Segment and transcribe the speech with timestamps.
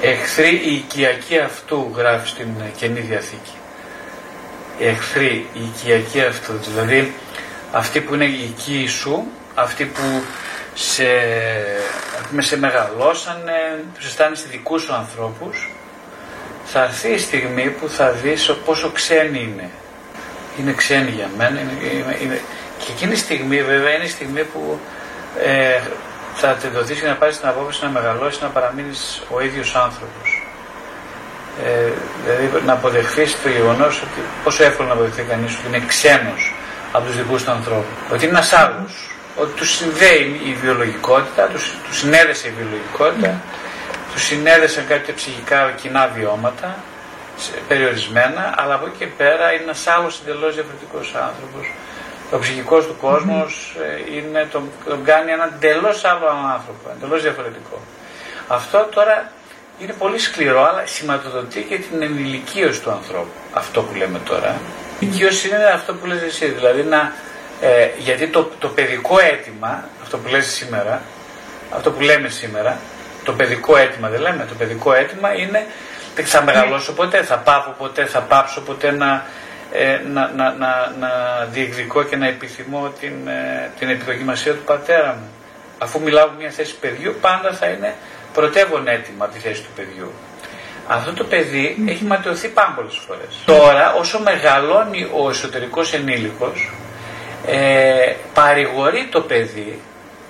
[0.00, 3.52] Εχθροί η οικιακή αυτού γράφει στην Καινή Διαθήκη.
[4.80, 7.12] Εχθροί η οικιακή αυτού, δηλαδή
[7.72, 10.22] αυτοί που είναι οι οικοί σου, αυτοί που
[10.74, 11.04] σε,
[12.30, 15.70] με σε μεγαλώσανε, που σε αισθάνεσαι δικούς σου ανθρώπους,
[16.64, 19.70] θα έρθει η στιγμή που θα δεις πόσο ξένοι είναι.
[20.60, 21.60] Είναι ξένοι για μένα.
[21.60, 22.40] Είναι, είναι,
[22.78, 24.78] και εκείνη η στιγμή βέβαια είναι η στιγμή που
[25.44, 25.80] ε,
[26.40, 30.42] θα τη δοθεί για να πάρεις την απόφαση να μεγαλώσεις, να παραμείνεις ο ίδιος άνθρωπος.
[31.64, 31.92] Ε,
[32.24, 36.54] δηλαδή να αποδεχθείς το γεγονός ότι πόσο εύκολο να αποδεχθεί κανείς ότι είναι ξένος
[36.92, 37.98] από τους δικούς του ανθρώπους.
[38.12, 39.10] Ότι είναι ένας άλλος.
[39.36, 41.42] Ότι του συνδέει η βιολογικότητα,
[41.84, 43.40] του συνέδεσε η βιολογικότητα,
[44.12, 46.76] του συνέδεσαν κάποια ψυχικά κοινά βιώματα,
[47.68, 51.64] περιορισμένα, αλλά από εκεί και πέρα είναι ένας άλλος εντελώς διαφορετικός άνθρωπος
[52.30, 57.78] ο ψυχικός του κόσμος ε, είναι, τον, τον κάνει έναν εντελώς άλλο άνθρωπο, εντελώς διαφορετικό.
[58.48, 59.30] Αυτό τώρα
[59.78, 63.30] είναι πολύ σκληρό, αλλά σηματοδοτεί και την ενηλικίωση του ανθρώπου.
[63.52, 64.60] Αυτό που λέμε τώρα.
[64.98, 67.12] Η οικείωση είναι αυτό που λες εσύ, δηλαδή να,
[67.60, 71.02] ε, γιατί το, το παιδικό αίτημα, αυτό που λες σήμερα,
[71.70, 72.78] αυτό που λέμε σήμερα,
[73.24, 75.66] το παιδικό αίτημα δεν λέμε, το παιδικό αίτημα είναι
[76.22, 79.26] θα μεγαλώσω ποτέ, θα πάω ποτέ, θα πάψω ποτέ να,
[79.72, 81.10] ε, να, να, να, να
[81.50, 85.28] διεκδικώ και να επιθυμώ την, ε, την επιδοκιμασία του πατέρα μου.
[85.78, 87.94] Αφού μιλάω για μια θέση παιδιού, πάντα θα είναι
[88.32, 90.12] πρωτεύον έτοιμα από τη θέση του παιδιού.
[90.86, 93.42] Αυτό το παιδί έχει ματαιωθεί πάμπολες φορές.
[93.44, 96.70] Τώρα, όσο μεγαλώνει ο εσωτερικός ενήλικος,
[97.46, 99.80] ε, παρηγορεί το παιδί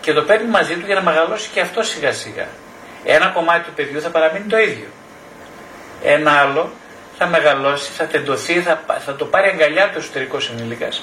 [0.00, 2.46] και το παίρνει μαζί του για να μεγαλώσει και αυτό σιγά σιγά.
[3.04, 4.86] Ένα κομμάτι του παιδιού θα παραμείνει το ίδιο.
[6.02, 6.70] Ένα άλλο
[7.18, 11.02] θα μεγαλώσει, θα τεντωθεί, θα, θα το πάρει αγκαλιά του εσωτερικός ενήλικας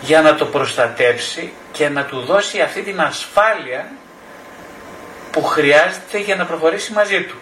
[0.00, 3.92] για να το προστατέψει και να του δώσει αυτή την ασφάλεια
[5.30, 7.36] που χρειάζεται για να προχωρήσει μαζί του.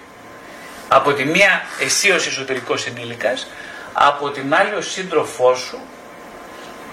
[0.89, 3.47] Από τη μία εσύ ως εσωτερικός ενήλικας,
[3.93, 5.79] από την άλλη ο σύντροφός σου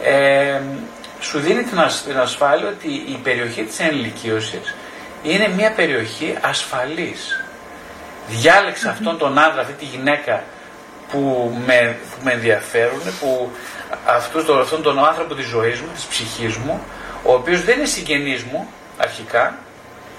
[0.04, 0.62] ε,
[1.20, 4.76] σου δίνει την, ασφάλεια ότι η περιοχή της ενηλικίωσης
[5.24, 7.46] είναι μια περιοχή ασφαλής.
[8.28, 10.44] Διάλεξε αυτόν τον άντρα, αυτή τη γυναίκα
[11.12, 13.50] που με, που με ενδιαφέρουν, που
[14.06, 16.82] αυτούς, τον, αυτόν τον άνθρωπο της ζωής μου, της ψυχής μου,
[17.24, 18.68] ο οποίος δεν είναι συγγενής μου
[18.98, 19.58] αρχικά,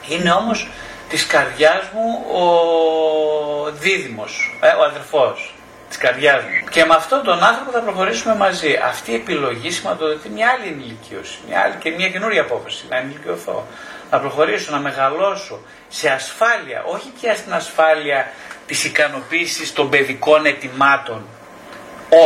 [0.09, 0.69] είναι όμως
[1.09, 5.55] της καρδιάς μου ο δίδυμος, ε, ο αδερφός
[5.93, 6.69] της καρδιάς μου.
[6.71, 8.81] Και με αυτόν τον άνθρωπο θα προχωρήσουμε μαζί.
[8.85, 13.67] Αυτή η επιλογή σηματοδοτεί μια άλλη ενηλικίωση, μια άλλη και μια καινούρια απόφαση, να ενηλικιωθώ.
[14.11, 15.59] Να προχωρήσω, να μεγαλώσω
[15.89, 18.33] σε ασφάλεια, όχι πια στην ασφάλεια
[18.67, 21.25] της ικανοποίησης των παιδικών ετοιμάτων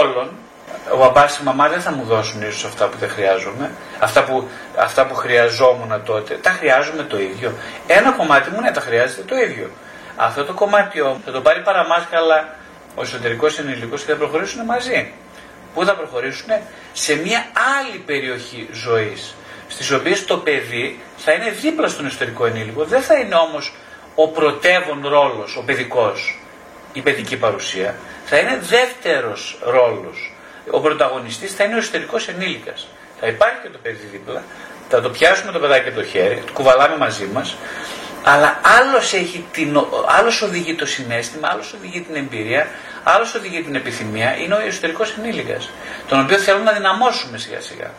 [0.00, 0.30] όλων,
[0.92, 4.24] ο μπαμπάς και η μαμά δεν θα μου δώσουν ίσως αυτά που δεν χρειάζομαι, αυτά
[4.24, 7.52] που, αυτά που χρειαζόμουν τότε, τα χρειάζομαι το ίδιο.
[7.86, 9.70] Ένα κομμάτι μου ναι, τα χρειάζεται το ίδιο.
[10.16, 12.54] Αυτό το κομμάτι όμως θα το πάρει παραμάσκαλα
[12.96, 15.12] ο εσωτερικός ενηλικός και θα προχωρήσουν μαζί.
[15.74, 16.48] Πού θα προχωρήσουν;
[16.92, 17.46] Σε μια
[17.80, 19.34] άλλη περιοχή ζωής,
[19.68, 23.74] στις οποίες το παιδί θα είναι δίπλα στον εσωτερικό ενήλικο, δεν θα είναι όμως
[24.14, 26.38] ο πρωτεύων ρόλος, ο παιδικός,
[26.92, 30.32] η παιδική παρουσία, θα είναι δεύτερος ρόλος.
[30.70, 32.88] Ο πρωταγωνιστής θα είναι ο εσωτερικός ενήλικας.
[33.20, 34.42] Θα υπάρχει και το παιδί δίπλα,
[34.88, 37.56] θα το πιάσουμε το παιδάκι από το χέρι, το κουβαλάμε μαζί μας,
[38.24, 39.86] αλλά άλλος, έχει την,
[40.18, 42.66] άλλος οδηγεί το συνέστημα, άλλος οδηγεί την εμπειρία,
[43.08, 45.70] άλλος οδηγεί την επιθυμία, είναι ο εσωτερικός ενήλικας,
[46.08, 47.90] τον οποίο θέλουμε να δυναμώσουμε σιγά σιγά.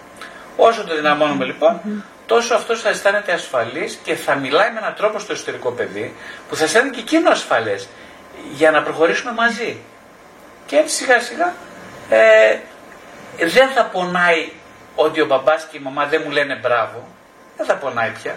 [0.56, 1.82] Όσο το δυναμώνουμε λοιπόν,
[2.26, 6.16] τόσο αυτός θα αισθάνεται ασφαλής και θα μιλάει με έναν τρόπο στο εσωτερικό παιδί
[6.50, 7.88] που θα αισθάνεται και εκείνο ασφαλές
[8.54, 9.78] για να προχωρήσουμε μαζί.
[10.66, 11.54] Και έτσι σιγά σιγά
[12.10, 12.58] ε,
[13.38, 14.52] δεν θα πονάει
[14.96, 17.08] ότι ο μπαμπάς και η μαμά δεν μου λένε μπράβο.
[17.58, 18.36] Δεν θα πονάει πια.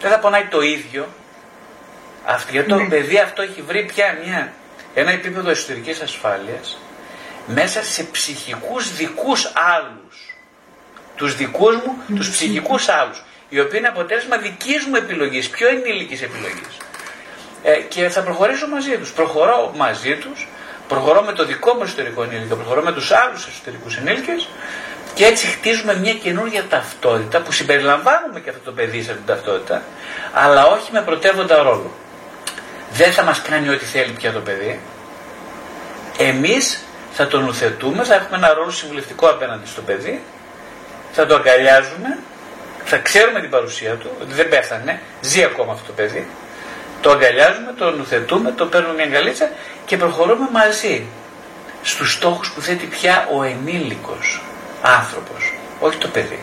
[0.00, 1.08] Δεν θα πονάει το ίδιο.
[2.24, 2.88] Αυτό, γιατί το ναι.
[2.88, 4.52] παιδί αυτό έχει βρει πια μια,
[4.94, 6.78] ένα επίπεδο εσωτερικής ασφάλειας
[7.46, 10.32] μέσα σε ψυχικούς δικούς άλλους
[11.16, 12.14] τους δικούς μου, mm.
[12.16, 16.76] τους ψυχικούς άλλους, οι οποίοι είναι αποτέλεσμα δικής μου επιλογής, πιο ενήλικης επιλογής.
[17.62, 19.12] Ε, και θα προχωρήσω μαζί τους.
[19.12, 20.48] Προχωρώ μαζί τους,
[20.88, 24.48] προχωρώ με το δικό μου εσωτερικό ενήλικο, προχωρώ με τους άλλους εσωτερικούς ενήλικες
[25.14, 29.34] και έτσι χτίζουμε μια καινούργια ταυτότητα που συμπεριλαμβάνουμε και αυτό το παιδί σε αυτή την
[29.34, 29.82] ταυτότητα,
[30.32, 31.90] αλλά όχι με πρωτεύοντα ρόλο.
[32.92, 34.80] Δεν θα μας κάνει ό,τι θέλει πια το παιδί.
[36.18, 40.22] Εμείς θα τον ουθετούμε, θα έχουμε ένα ρόλο συμβουλευτικό απέναντι στο παιδί
[41.12, 42.18] θα το αγκαλιάζουμε,
[42.84, 46.26] θα ξέρουμε την παρουσία του, ότι δεν πέθανε, ζει ακόμα αυτό το παιδί,
[47.00, 49.50] το αγκαλιάζουμε, το νουθετούμε, το παίρνουμε μια αγκαλίτσα
[49.86, 51.06] και προχωρούμε μαζί
[51.82, 54.42] στους στόχους που θέτει πια ο ενήλικος
[54.82, 56.40] άνθρωπος, όχι το παιδί.